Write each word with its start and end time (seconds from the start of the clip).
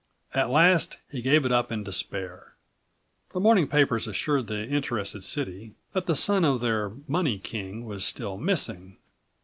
At 0.33 0.49
last 0.49 0.97
he 1.11 1.21
gave 1.21 1.45
it 1.45 1.51
up 1.51 1.71
in 1.71 1.83
despair. 1.83 2.55
The 3.33 3.39
morning 3.39 3.67
papers 3.67 4.07
assured 4.07 4.47
the 4.47 4.67
interested 4.67 5.23
city 5.23 5.75
that 5.93 6.07
the 6.07 6.15
son 6.15 6.43
of 6.43 6.59
their 6.59 6.93
money 7.07 7.37
king 7.37 7.85
was 7.85 8.03
still 8.03 8.35
missing. 8.35 8.97